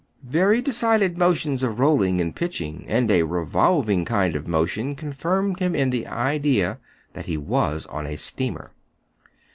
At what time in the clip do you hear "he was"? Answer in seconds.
7.27-7.85